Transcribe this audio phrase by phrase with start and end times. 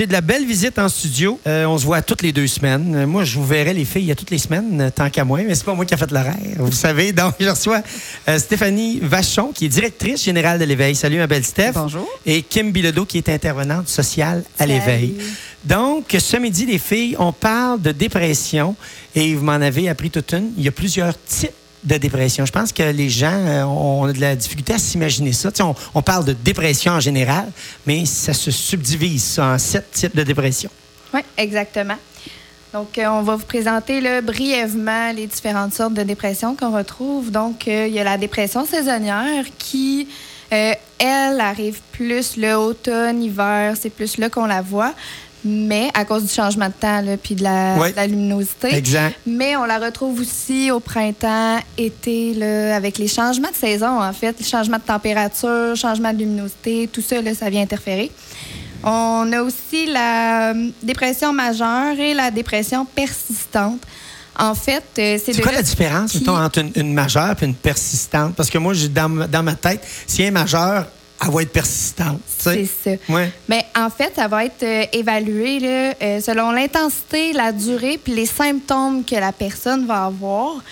[0.00, 1.38] j'ai de la belle visite en studio.
[1.46, 2.94] Euh, on se voit toutes les deux semaines.
[2.94, 5.10] Euh, moi, je vous verrai les filles il y a toutes les semaines, euh, tant
[5.10, 7.12] qu'à moi, mais c'est pas moi qui a fait l'horaire, vous savez.
[7.12, 7.82] Donc, je reçois
[8.26, 10.94] euh, Stéphanie Vachon, qui est directrice générale de l'Éveil.
[10.94, 11.72] Salut, ma belle Steph.
[11.74, 12.08] Bonjour.
[12.24, 15.18] Et Kim Bilodeau, qui est intervenante sociale à l'Éveil.
[15.66, 18.76] Donc, ce midi, les filles, on parle de dépression
[19.14, 20.52] et vous m'en avez appris toute une.
[20.56, 21.50] Il y a plusieurs types
[21.82, 22.44] de dépression.
[22.46, 25.50] Je pense que les gens euh, ont de la difficulté à s'imaginer ça.
[25.94, 27.50] On, parle de dépression en général,
[27.86, 30.70] mais ça se subdivise en sept types de dépression.
[31.14, 31.96] Oui, exactement.
[32.72, 37.30] Donc, euh, on va vous présenter brièvement les différentes sortes de dépression qu'on retrouve.
[37.30, 40.08] Donc, euh, il y a la dépression saisonnière qui,
[40.50, 44.94] elle, arrive plus le automne, hiver, c'est plus là qu'on la voit.
[45.44, 47.92] Mais à cause du changement de temps puis de la, Ouais.
[47.92, 48.74] de la luminosité.
[48.74, 49.16] Exact.
[49.26, 54.12] Mais on la retrouve aussi au printemps, été, là, avec les changements de saison, en
[54.12, 58.10] fait, les changements de température, changement de luminosité, tout ça, là, ça vient interférer.
[58.82, 63.80] On a aussi la euh, dépression majeure et la dépression persistante.
[64.38, 67.44] En fait, euh, c'est C'est quoi la différence qui- mettons, entre une, une majeure et
[67.44, 68.34] une persistante?
[68.34, 70.86] Parce que moi, dans, ma- dans ma tête, si elle est majeure,
[71.22, 72.20] elle va être persistante.
[72.26, 72.90] C'est ça.
[73.08, 73.30] Ouais.
[73.48, 78.14] Mais en fait, ça va être euh, évalué là, euh, selon l'intensité, la durée, puis
[78.14, 80.62] les symptômes que la personne va avoir.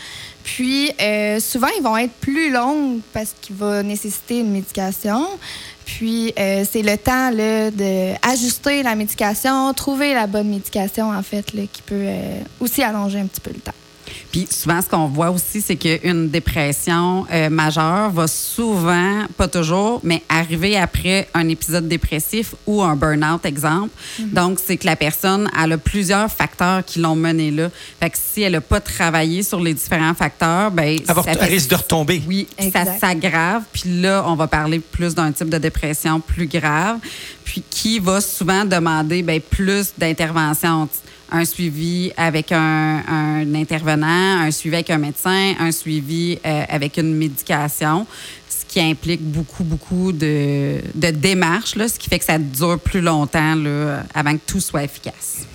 [0.43, 5.27] Puis, euh, souvent, ils vont être plus longs parce qu'il va nécessiter une médication.
[5.85, 11.63] Puis, euh, c'est le temps d'ajuster la médication, trouver la bonne médication, en fait, là,
[11.71, 12.07] qui peut
[12.61, 13.73] aussi allonger un petit peu le temps.
[14.31, 20.01] Puis souvent, ce qu'on voit aussi, c'est qu'une dépression euh, majeure va souvent, pas toujours,
[20.03, 23.91] mais arriver après un épisode dépressif ou un burn-out, exemple.
[24.19, 27.71] Donc, c'est que la personne, elle a plusieurs facteurs qui l'ont menée là.
[28.01, 31.71] Fait que si elle n'a pas travaillé sur les différents facteurs, ben ça elle risque
[31.71, 32.23] de retomber.
[32.27, 33.63] oui, ça s'aggrave.
[33.73, 36.99] Puis là, on va parler plus d'un type de dépression plus grave,
[37.45, 40.89] puis qui va souvent demander ben, plus d'intervention.
[41.31, 47.15] Un suivi avec un, intervenant, un suivi avec un médecin, un suivi euh, avec une
[47.15, 48.07] médication,
[48.49, 53.03] ce qui implique beaucoup, beaucoup de, démarches, là, ce qui fait que ça dure plus
[53.03, 55.47] longtemps là, avant que tout soit efficace.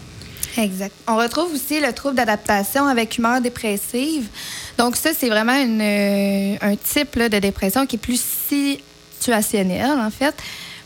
[0.57, 0.94] Exact.
[1.07, 4.28] On retrouve aussi le trouble d'adaptation avec humeur dépressive.
[4.78, 10.35] Donc ça, c'est vraiment euh, un type de dépression qui est plus situationnel, en fait.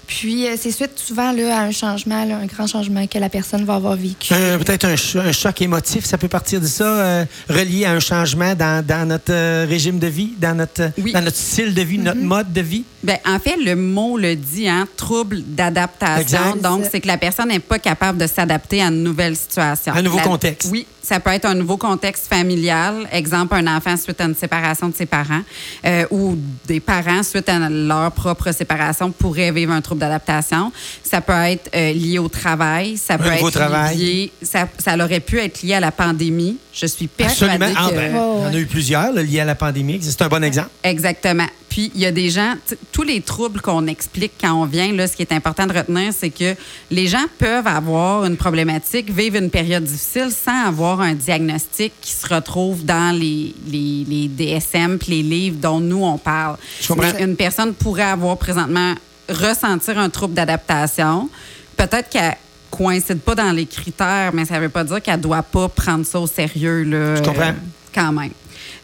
[0.07, 3.27] Puis, euh, c'est suite souvent là, à un changement, là, un grand changement que la
[3.29, 4.33] personne va avoir vécu.
[4.33, 7.91] Euh, Peut-être un, cho- un choc émotif, ça peut partir de ça, euh, relié à
[7.91, 11.11] un changement dans, dans notre régime de vie, dans notre, Oui.
[11.11, 12.03] dans notre style de vie, Mm-hmm.
[12.03, 12.83] notre mode de vie?
[13.07, 16.57] Ben, en fait, le mot le dit, hein, trouble d'adaptation.
[16.61, 19.93] Donc, C'est que la personne n'est pas capable de s'adapter à une nouvelle situation.
[19.95, 20.67] Un nouveau La- contexte.
[20.69, 23.07] Oui, ça peut être un nouveau contexte familial.
[23.13, 25.39] Exemple, un enfant suite à une séparation de ses parents
[25.85, 30.73] euh, ou des parents suite à leur propre séparation pourraient vivre un trouble d'adaptation.
[31.01, 32.97] Ça peut être euh, lié au travail.
[32.97, 33.95] Ça peut nouveau être travail.
[33.95, 34.31] lié...
[34.41, 36.57] Ça, ça aurait pu être lié à la pandémie.
[36.73, 37.79] Je suis persuadée Absolument.
[37.79, 39.99] Ah, ben, Ouais, Il y en a eu plusieurs là, liés à la pandémie.
[40.01, 40.69] C'est un bon exemple.
[40.83, 41.47] Exactement.
[41.77, 42.55] Puis, il y a des gens,
[42.91, 46.11] tous les troubles qu'on explique quand on vient, là, ce qui est important de retenir,
[46.11, 46.55] c'est que
[46.89, 52.13] les gens peuvent avoir une problématique, vivre une période difficile sans avoir un diagnostic qui
[52.13, 56.57] se retrouve dans les, les, les DSM puis les livres dont nous, on parle.
[56.81, 56.91] Je
[57.23, 58.95] une personne pourrait avoir présentement
[59.29, 61.29] ressentir un trouble d'adaptation.
[61.75, 62.37] Peut-être qu'elle
[62.71, 66.07] coïncide pas dans les critères, mais ça ne veut pas dire qu'elle doit pas prendre
[66.07, 66.81] ça au sérieux.
[66.85, 67.49] Là, Je comprends.
[67.49, 67.53] euh,
[67.93, 68.31] quand même.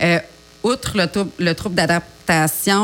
[0.04, 0.20] Euh,
[0.62, 1.08] outre le,
[1.40, 2.13] le trouble d'adaptation,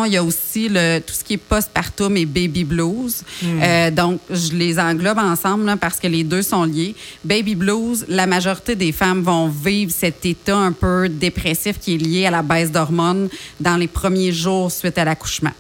[0.06, 3.24] il y a aussi le, tout ce qui est postpartum et baby blues.
[3.44, 6.96] Euh, donc, je les englobe ensemble là, parce que les deux sont liés.
[7.24, 11.98] Baby blues, la majorité des femmes vont vivre cet état un peu dépressif qui est
[11.98, 13.30] lié à la baisse d'hormones
[13.60, 15.54] dans les premiers jours suite à l'accouchement.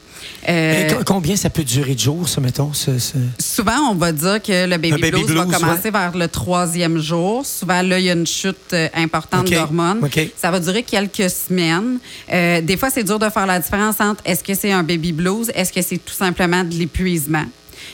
[0.47, 2.73] Euh, Et combien ça peut durer de jours, ça, mettons?
[2.73, 6.97] ce- ce- Souvent, on va dire que le baby, blues, va commencer vers le troisième
[6.99, 7.45] jour.
[7.45, 9.99] Souvent, là, il y a une chute euh, importante d'hormones.
[10.37, 11.99] Ça va durer quelques semaines.
[12.31, 15.11] Euh, des fois, c'est dur de faire la différence entre est-ce que c'est un baby
[15.11, 17.45] blues, est-ce que c'est tout simplement de l'épuisement.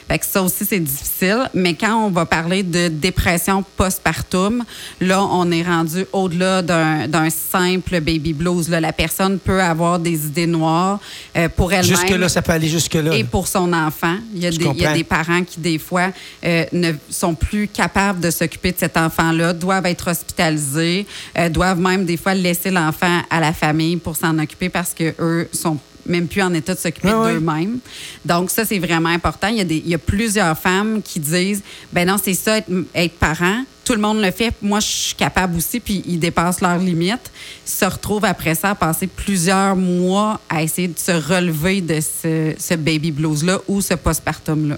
[0.08, 1.50] Fait que ça aussi, c'est difficile.
[1.54, 4.64] Mais quand on va parler de dépression postpartum,
[5.02, 8.70] là, on est rendu au-delà d'un simple baby blues.
[8.70, 8.80] Là.
[8.80, 11.00] La personne peut avoir des idées noires
[11.36, 13.16] euh, pour elle-même Jusque-là, ça peut aller jusque-là.
[13.16, 14.16] et pour son enfant.
[14.34, 14.94] Il y a, Je des, il y a comprends.
[14.94, 16.12] des parents qui, des fois,
[16.46, 21.06] euh, ne sont plus capables de s'occuper de cet enfant-là, doivent être hospitalisés,
[21.38, 25.50] euh, doivent même, des fois, laisser l'enfant à la famille pour s'en occuper parce qu'eux
[25.54, 27.80] sont même plus en état de s'occuper d'eux-mêmes.
[28.24, 29.48] Donc, ça, c'est vraiment important.
[29.48, 32.58] Il y, a des, il y a plusieurs femmes qui disent, ben non, c'est ça,
[32.58, 33.64] être, être parent.
[33.84, 34.54] Tout le monde le fait.
[34.62, 37.32] Moi, je suis capable aussi, puis ils dépassent leurs limites.
[37.66, 42.00] Ils se retrouvent après ça à passer plusieurs mois à essayer de se relever de
[42.02, 44.78] ce, ce baby blues-là ou ce postpartum-là.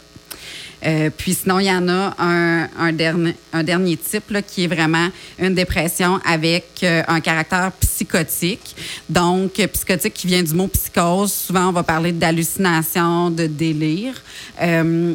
[0.86, 4.64] Euh, puis sinon, il y en a un, un, dernier, un dernier type là, qui
[4.64, 5.10] est vraiment
[5.40, 8.76] une dépression avec euh, un caractère psychotique.
[9.10, 11.34] Donc, euh, psychotique qui vient du mot psychose.
[11.34, 14.22] Souvent, on va parler d'hallucination, de délire.
[14.62, 15.14] Euh,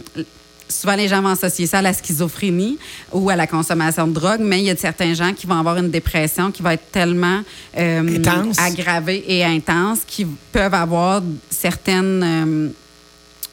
[0.68, 2.78] souvent, les gens vont associer ça à la schizophrénie
[3.12, 5.76] ou à la consommation de drogue, mais il y a certains gens qui vont avoir
[5.76, 7.40] une dépression qui va être tellement
[7.78, 8.58] euh, Intense.
[8.58, 12.22] aggravée et intense qu'ils peuvent avoir certaines...
[12.24, 12.68] euh,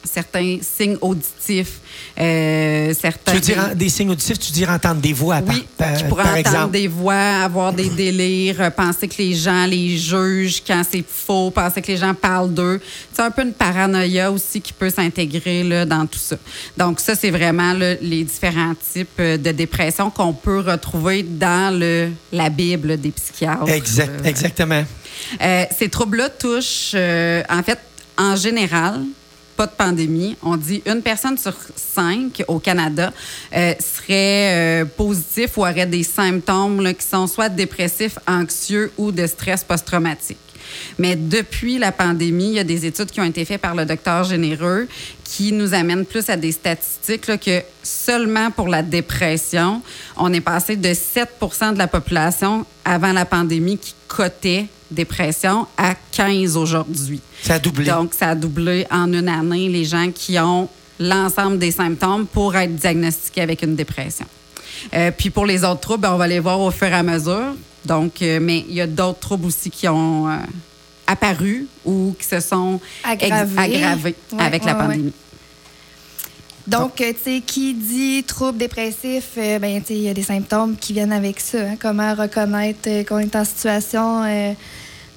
[0.02, 1.80] certains signes auditifs,
[2.18, 3.32] euh, certains...
[3.32, 5.94] Tu veux dire en- des signes auditifs, tu veux dire entendre des voix, Oui, par,
[5.94, 6.70] qui pourraient par entendre exemple.
[6.72, 7.14] des voix,
[7.44, 11.88] avoir des délires, euh, penser que les gens les jugent quand c'est faux, penser que
[11.88, 12.80] les gens parlent d'eux.
[13.12, 16.36] C'est un peu une paranoïa aussi qui peut s'intégrer dans tout ça.
[16.76, 21.78] Donc ça, c'est vraiment là, les différents types euh, de dépression qu'on peut retrouver dans
[21.78, 23.68] le, la Bible des psychiatres.
[23.68, 24.84] Exact, exactement.
[25.42, 27.78] euh, ces troubles-là touchent, euh, en fait,
[28.18, 29.00] en général,
[29.66, 30.36] de pandémie.
[30.42, 33.12] On dit une personne sur cinq au Canada
[33.54, 39.26] euh, serait euh, positif ou aurait des symptômes qui sont soit dépressifs, anxieux ou de
[39.26, 40.38] stress post-traumatique.
[40.98, 43.84] Mais depuis la pandémie, il y a des études qui ont été faites par le
[43.84, 44.88] docteur Généreux
[45.24, 49.82] qui nous amènent plus à des statistiques que seulement pour la dépression,
[50.16, 55.94] on est passé de 7% de la population avant la pandémie qui cotait dépression à
[56.12, 57.20] 15 aujourd'hui.
[57.42, 57.86] Ça a doublé.
[57.86, 62.54] Donc, ça a doublé en une année les gens qui ont l'ensemble des symptômes pour
[62.56, 64.26] être diagnostiqués avec une dépression.
[64.94, 67.02] Euh, puis pour les autres troubles, ben, on va les voir au fur et à
[67.02, 67.54] mesure.
[67.84, 70.36] Donc, euh, mais il y a d'autres troubles aussi qui ont euh,
[71.06, 73.58] apparu ou qui se sont Aggravés.
[73.58, 74.98] aggravés Ouais, avec la ouais.
[76.70, 80.14] Donc, euh, tu sais, qui dit trouble dépressif, euh, ben, tu sais, il y a
[80.14, 81.58] des symptômes qui viennent avec ça.
[81.58, 81.76] hein.
[81.80, 84.52] Comment reconnaître euh, qu'on est en situation euh,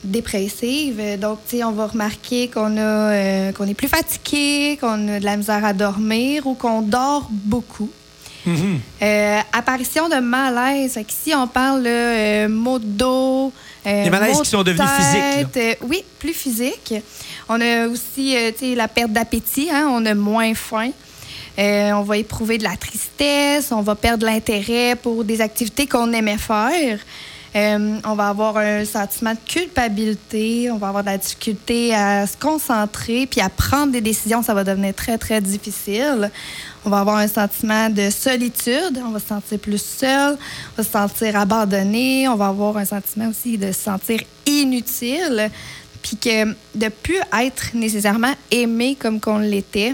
[0.04, 1.02] dépressive.
[1.20, 5.20] Donc, tu sais, on va remarquer qu'on a, euh, qu'on est plus fatigué, qu'on a
[5.20, 7.90] de la misère à dormir ou qu'on dort beaucoup.
[8.46, 8.80] Mhm.
[9.02, 10.94] Euh, apparition de malaise.
[10.94, 13.54] Fait Ici, on parle euh, maux de dos.
[13.88, 16.94] euh, Les malaises qui sont de devenus physiques, oui, plus physiques.
[17.48, 19.70] On a aussi tu sais, la perte d'appétit.
[19.72, 20.90] hein, on a moins faim.
[21.60, 23.72] Euh, on va éprouver de la tristesse.
[23.72, 27.00] On va perdre l'intérêt pour des activités qu'on aimait faire.
[27.56, 30.72] Euh, on va avoir un sentiment de culpabilité.
[30.72, 34.42] On va avoir de la difficulté à se concentrer puis à prendre des décisions.
[34.42, 36.32] Ça va devenir très, très difficile.
[36.84, 39.00] On va avoir un sentiment de solitude.
[39.06, 40.36] On va se sentir plus seul.
[40.74, 42.28] On va se sentir abandonné.
[42.28, 45.52] On va avoir un sentiment aussi de se sentir inutile.
[46.02, 46.46] Puis que
[46.76, 49.94] de plus être nécessairement aimé comme qu'on l'était.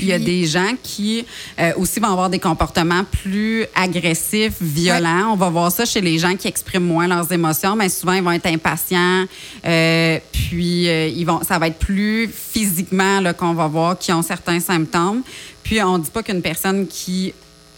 [0.00, 1.24] Il y a Puis- des gens qui
[1.58, 5.32] euh, aussi vont avoir des comportements plus agressifs, violents.
[5.32, 8.22] On va voir ça chez les gens qui expriment moins leurs émotions, mais souvent ils
[8.22, 9.24] vont être impatients.
[9.64, 14.12] euh, puis euh, ils vont, ça va être plus physiquement là, qu'on va voir qui
[14.12, 15.22] ont certains symptômes.
[15.62, 17.32] Puis on dit pas qu'une personne qui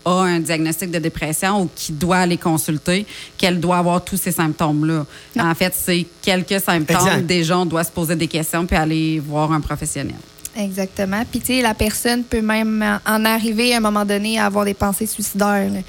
[0.04, 3.04] a un diagnostic de dépression ou qui doit aller consulter,
[3.36, 5.04] qu'elle doit avoir tous ces symptômes-là.
[5.38, 6.96] En fait, c'est quelques symptômes.
[6.96, 7.26] Exact.
[7.26, 10.14] Déjà, on doit se poser des questions puis aller voir un professionnel.
[10.58, 11.22] Exactement.
[11.30, 14.64] Puis, tu sais, la personne peut même en arriver à un moment donné à avoir
[14.64, 15.70] des pensées suicidaires.
[15.72, 15.80] là.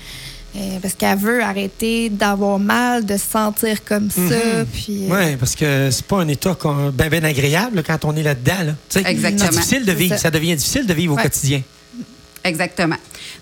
[0.56, 4.66] Euh, parce qu'elle veut arrêter d'avoir mal, de se sentir comme ça.
[4.74, 8.16] Puis, euh, Oui, parce que c'est pas un état qu'on- ben, ben agréable quand on
[8.16, 8.64] est là-dedans.
[8.66, 8.72] Là.
[8.90, 9.48] Tu sais, Exactement.
[9.52, 10.16] C'est difficile de vivre.
[10.16, 10.22] ça.
[10.24, 10.32] Ça.
[10.32, 11.62] devient difficile de vivre au quotidien.
[12.44, 12.96] Exactement.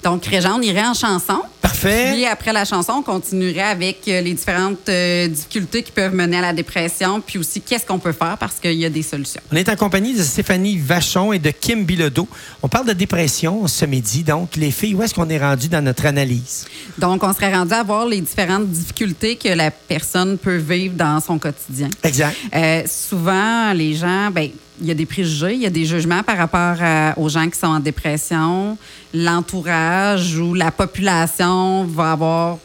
[0.03, 1.39] Donc, Réjean, on irait en chanson.
[1.61, 2.11] Parfait.
[2.13, 6.37] Puis après la chanson, on continuerait avec euh, les différentes euh, difficultés qui peuvent mener
[6.37, 9.41] à la dépression, puis aussi qu'est-ce qu'on peut faire parce qu'il y a des solutions.
[9.51, 12.27] On est en compagnie de Stéphanie Vachon et de Kim Bilodeau.
[12.63, 14.23] On parle de dépression ce midi.
[14.23, 16.65] Donc, les filles, où est-ce qu'on est rendu dans notre analyse?
[16.97, 21.19] Donc, on serait rendu à voir les différentes difficultés que la personne peut vivre dans
[21.19, 21.89] son quotidien.
[22.03, 22.35] Exact.
[22.55, 24.49] Euh, souvent, les gens, ben,
[24.79, 27.49] il y a des préjugés, il y a des jugements par rapport à- aux gens
[27.49, 28.77] qui sont en dépression.
[29.13, 32.57] L'entourage ou la population va avoir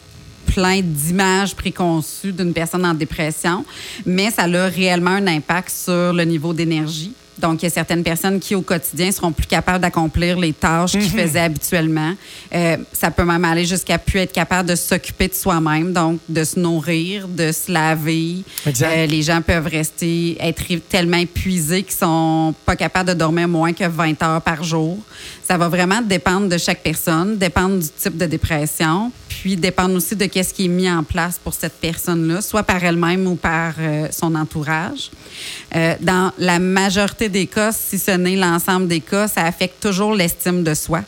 [0.46, 3.64] plein d'images préconçues d'une personne en dépression,
[4.04, 7.14] mais ça a réellement un impact sur le niveau d'énergie.
[7.38, 10.92] Donc, il y a certaines personnes qui, au quotidien, seront plus capables d'accomplir les tâches
[10.92, 12.12] qu'ils faisaient habituellement.
[12.54, 16.44] Euh, ça peut même aller jusqu'à plus être capable de s'occuper de soi-même, donc de
[16.44, 18.44] se nourrir, de se laver.
[18.66, 23.72] Euh, les gens peuvent rester, être tellement épuisés qu'ils sont pas capables de dormir moins
[23.72, 24.98] que 20 heures par jour.
[25.42, 30.14] Ça va vraiment dépendre de chaque personne, dépendre du type de dépression, puis dépendre aussi
[30.14, 33.74] de qu'est-ce qui est mis en place pour cette personne-là, soit par elle-même ou par
[33.78, 35.10] euh, son entourage.
[36.00, 40.62] Dans la majorité des cas, si ce n'est l'ensemble des cas, ça affecte toujours l'estime
[40.64, 41.02] de soi.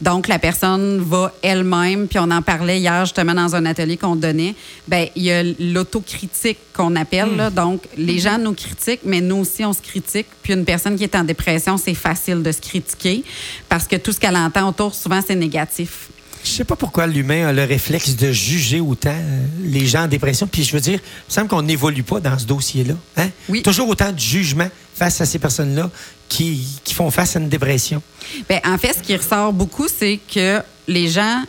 [0.00, 4.16] Donc, la personne va elle-même, puis on en parlait hier justement dans un atelier qu'on
[4.16, 4.54] donnait,
[4.86, 7.34] ben il y a l'autocritique qu'on appelle.
[7.36, 7.48] Là.
[7.48, 10.26] Donc, les gens nous critiquent, mais nous aussi, on se critique.
[10.42, 13.24] Puis une personne qui est en dépression, c'est facile de se critiquer
[13.68, 16.08] parce que tout ce qu'elle entend autour, souvent, c'est négatif.
[16.44, 20.08] Je sais pas pourquoi l'humain a le réflexe de juger autant euh, les gens en
[20.08, 20.46] dépression.
[20.46, 22.94] Puis je veux dire, il me semble qu'on n'évolue pas dans ce dossier-là.
[23.16, 23.28] Hein?
[23.48, 23.62] Oui.
[23.62, 25.90] Toujours autant de jugement face à ces personnes-là
[26.28, 28.02] qui, qui font face à une dépression.
[28.48, 31.42] Bien, en fait, ce qui ressort beaucoup, c'est que les gens,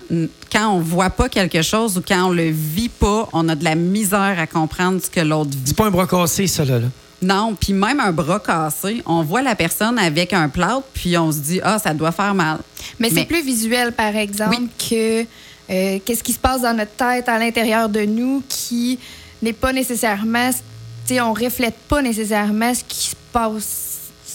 [0.52, 3.64] quand on voit pas quelque chose ou quand on le vit pas, on a de
[3.64, 5.58] la misère à comprendre ce que l'autre vit.
[5.66, 6.80] C'est pas un bras cassé, ça, là.
[6.80, 6.88] là.
[7.22, 11.32] Non, puis même un bras cassé, on voit la personne avec un plâtre, puis on
[11.32, 12.60] se dit, ah, ça doit faire mal.
[13.00, 14.58] Mais, Mais- c'est plus visuel, par exemple,
[14.90, 15.22] que
[15.70, 19.00] euh, qu'est-ce qui se passe dans notre tête, à l'intérieur de nous, qui
[19.42, 23.84] n'est pas nécessairement, tu sais, on reflète pas nécessairement ce qui se passe.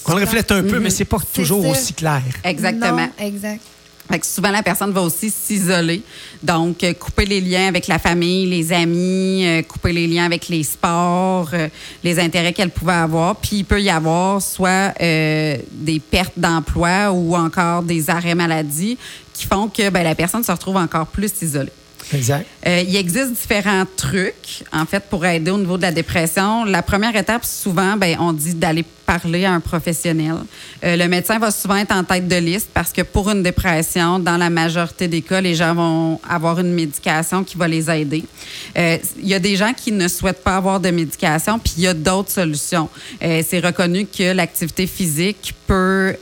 [0.07, 1.71] On le reflète un peu, mais c'est pas toujours ça.
[1.71, 2.23] aussi clair.
[2.43, 2.97] Exactement.
[2.97, 3.63] Non, exact.
[4.11, 6.03] Fait que souvent, la personne va aussi s'isoler.
[6.43, 10.49] Donc, euh, couper les liens avec la famille, les amis, euh, couper les liens avec
[10.49, 11.69] les sports, euh,
[12.03, 13.37] les intérêts qu'elle pouvait avoir.
[13.37, 18.99] Puis, il peut y avoir soit euh, des pertes d'emploi ou encore des arrêts maladie
[19.33, 21.73] qui font que ben, la personne se retrouve encore plus isolée.
[22.13, 22.47] Exact.
[22.67, 26.65] Euh, il existe différents trucs, en fait, pour aider au niveau de la dépression.
[26.65, 30.37] La première étape, souvent, ben, on dit d'aller parler à un professionnel.
[30.85, 34.19] Euh, le médecin va souvent être en tête de liste parce que pour une dépression,
[34.19, 38.25] dans la majorité des cas, les gens vont avoir une médication qui va les aider.
[38.79, 41.83] Euh, Il y a des gens qui ne souhaitent pas avoir de médication, puis il
[41.83, 42.89] y a d'autres solutions.
[43.23, 46.15] Euh, C'est reconnu que l'activité physique peut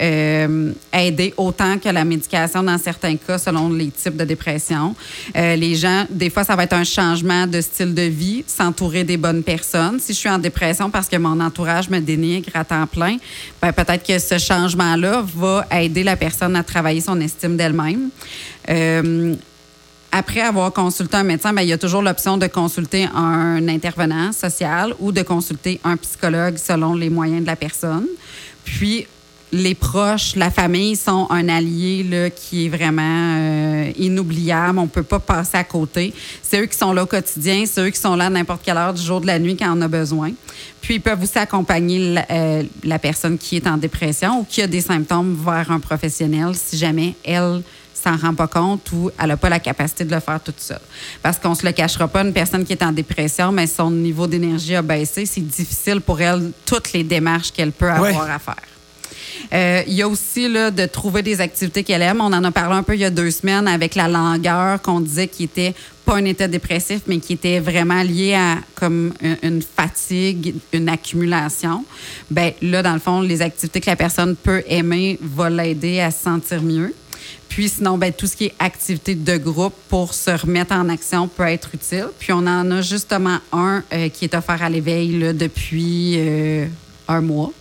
[0.92, 4.94] aider autant que la médication dans certains cas, selon les types de dépression.
[5.34, 9.16] Les gens, des fois, ça va être un changement de style de vie, s'entourer des
[9.16, 9.98] bonnes personnes.
[9.98, 13.16] Si je suis en dépression parce que mon entourage me dénigre à temps plein,
[13.60, 18.10] ben, peut-être que ce changement-là va aider la personne à travailler son estime d'elle-même.
[18.68, 19.34] Euh,
[20.12, 24.32] après avoir consulté un médecin, ben, il y a toujours l'option de consulter un intervenant
[24.32, 28.06] social ou de consulter un psychologue selon les moyens de la personne.
[28.64, 29.06] Puis,
[29.52, 33.02] les proches, la famille sont un allié là, qui est vraiment
[33.38, 34.78] euh, inoubliable.
[34.78, 36.14] On ne peut pas passer à côté.
[36.42, 38.76] C'est eux qui sont là au quotidien, c'est eux qui sont là à n'importe quelle
[38.76, 40.30] heure du jour de la nuit quand on a besoin.
[40.80, 44.62] Puis, ils peuvent aussi accompagner la, euh, la personne qui est en dépression ou qui
[44.62, 49.28] a des symptômes vers un professionnel si jamais elle s'en rend pas compte ou elle
[49.28, 50.80] n'a pas la capacité de le faire toute seule.
[51.22, 54.26] Parce qu'on se le cachera pas, une personne qui est en dépression, mais son niveau
[54.26, 58.30] d'énergie a baissé, c'est difficile pour elle toutes les démarches qu'elle peut avoir Ouais.
[58.32, 58.54] à faire.
[59.52, 62.20] Euh, Il y a aussi là, de trouver des activités qu'elle aime.
[62.20, 65.00] On en a parlé un peu il y a deux semaines avec la langueur qu'on
[65.00, 69.62] disait qui était pas un état dépressif, mais qui était vraiment lié à comme une,
[69.62, 71.84] fatigue, une accumulation.
[72.30, 76.10] Ben là, dans le fond, les activités que la personne peut aimer va l'aider à
[76.10, 76.94] se sentir mieux.
[77.48, 81.26] Puis sinon, ben, tout ce qui est activité de groupe pour se remettre en action
[81.28, 82.06] peut être utile.
[82.18, 86.66] Puis on en a justement un euh, qui est offert à l'éveil depuis euh,
[87.08, 87.52] un mois.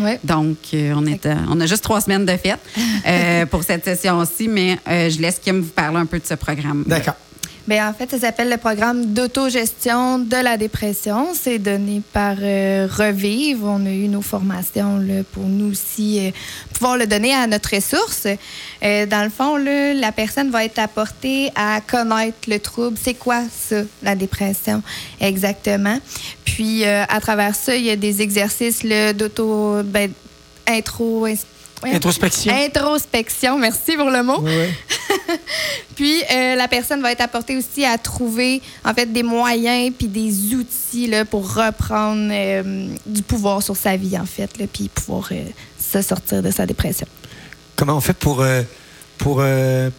[0.00, 0.18] Ouais.
[0.24, 2.58] Donc, euh, on, est, à- on a juste trois semaines de fête
[3.06, 6.34] euh, pour cette session-ci, mais euh, je laisse Kim vous parler un peu de ce
[6.34, 6.84] programme.
[6.86, 7.14] D'accord.
[7.66, 11.28] Bien, en fait, ça s'appelle le programme d'autogestion de la dépression.
[11.32, 13.64] C'est donné par euh, Revive.
[13.64, 16.30] On a eu nos formations là, pour nous aussi euh,
[16.74, 18.26] pouvoir le donner à notre ressource.
[18.82, 22.98] Euh, dans le fond, là, la personne va être apportée à connaître le trouble.
[23.02, 24.82] C'est quoi ça, la dépression,
[25.18, 25.98] exactement?
[26.44, 28.84] Puis, euh, à travers ça, il y a des exercices
[29.16, 29.82] d'auto...
[29.84, 30.12] Ben,
[30.66, 31.26] intro...
[31.82, 32.54] Introspection.
[32.54, 34.42] Introspection, merci pour le mot.
[35.96, 40.08] Puis euh, la personne va être apportée aussi à trouver en fait des moyens puis
[40.08, 44.88] des outils là, pour reprendre euh, du pouvoir sur sa vie en fait, là, puis
[44.88, 45.42] pouvoir euh,
[45.78, 47.06] se sortir de sa dépression.
[47.76, 48.44] Comment on fait pour,
[49.18, 49.42] pour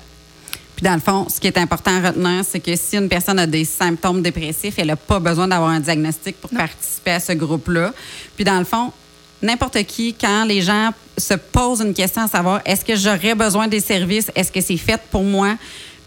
[0.75, 3.37] Puis dans le fond, ce qui est important à retenir, c'est que si une personne
[3.37, 7.33] a des symptômes dépressifs, elle n'a pas besoin d'avoir un diagnostic pour participer à ce
[7.33, 7.93] groupe-là.
[8.37, 8.93] Puis dans le fond,
[9.41, 13.67] n'importe qui, quand les gens se posent une question à savoir est-ce que j'aurais besoin
[13.67, 15.55] des services, est-ce que c'est fait pour moi,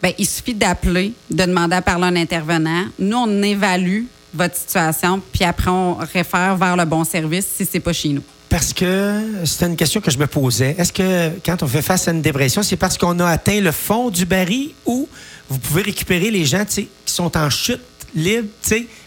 [0.03, 2.87] Bien, il suffit d'appeler, de demander à parler à un intervenant.
[2.99, 4.03] Nous, on évalue
[4.35, 8.23] votre situation, puis après, on réfère vers le bon service si c'est pas chez nous.
[8.49, 10.75] Parce que c'était une question que je me posais.
[10.77, 13.71] Est-ce que quand on fait face à une dépression, c'est parce qu'on a atteint le
[13.71, 15.09] fond du baril ou
[15.49, 17.81] vous pouvez récupérer les gens qui sont en chute
[18.15, 18.49] libre,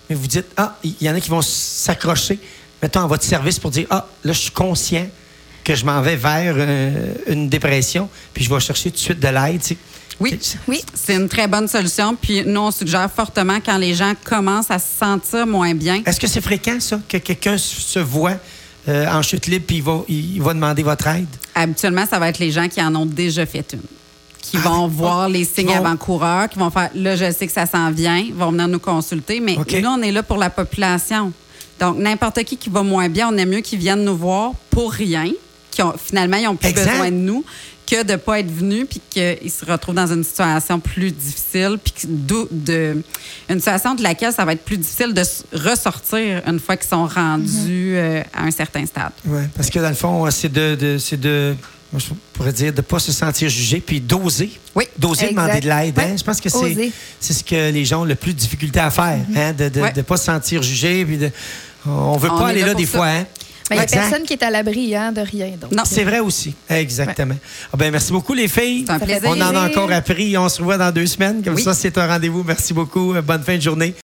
[0.09, 2.39] mais vous dites, ah, il y en a qui vont s'accrocher,
[2.85, 5.07] mettons, à votre service pour dire, ah, là, je suis conscient
[5.63, 9.19] que je m'en vais vers euh, une dépression, puis je vais chercher tout de suite
[9.19, 9.61] de l'aide.
[10.19, 10.83] Oui, oui.
[10.93, 12.15] c'est une très bonne solution.
[12.15, 16.03] Puis nous, on suggère fortement quand les gens commencent à se sentir moins bien.
[16.05, 18.37] Est-ce que c'est fréquent, ça, que quelqu'un se voit
[18.87, 21.27] euh, en chute libre puis il va, il va demander votre aide?
[21.55, 23.81] Habituellement, ça va être les gens qui en ont déjà fait une
[24.39, 27.65] qui ah, vont voir les signes avant-coureurs, qui vont faire là, je sais que ça
[27.65, 29.39] s'en vient, vont venir nous consulter.
[29.39, 31.33] Mais nous, on est là pour la population.
[31.79, 34.91] Donc, n'importe qui qui va moins bien, on aime mieux qu'ils viennent nous voir pour
[34.91, 35.29] rien,
[35.71, 37.43] qui ont, finalement, ils n'ont plus besoin de nous
[37.85, 41.77] que de ne pas être venu puis qu'ils se retrouvent dans une situation plus difficile,
[41.83, 43.03] puis de,
[43.49, 45.21] une situation de laquelle ça va être plus difficile de
[45.53, 47.95] ressortir une fois qu'ils sont rendus mhm.
[47.95, 49.11] euh, à un certain stade.
[49.25, 51.55] Oui, parce que dans le fond, c'est de, de c'est de
[51.97, 54.51] je pourrais dire de ne pas se sentir jugé, puis d'oser.
[54.75, 54.85] Oui.
[54.97, 55.97] D'oser demander de l'aide.
[55.99, 56.15] Hein?
[56.17, 58.89] Je pense que c'est, c'est ce que les gens ont le plus de difficulté à
[58.89, 59.37] faire, mhm.
[59.37, 59.53] hein?
[59.53, 61.05] de ne pas se sentir jugé.
[61.05, 61.31] Puis de,
[61.85, 63.07] on ne veut pas aller là, des fois.
[63.07, 63.25] Hein?
[63.71, 65.49] Il n'y a personne qui est à l'abri hein, de rien.
[65.71, 66.53] Non, c'est vrai aussi.
[66.69, 67.35] Exactement.
[67.73, 68.85] Ah ben, merci beaucoup, les filles.
[68.87, 70.37] Un on en a encore appris.
[70.37, 71.41] On se revoit dans deux semaines.
[71.43, 72.43] Comme ça, c'est un rendez-vous.
[72.43, 73.13] Merci beaucoup.
[73.23, 73.93] Bonne fin de journée.